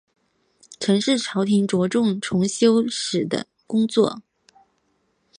[0.79, 4.23] 陈氏朝廷着重修史的工作。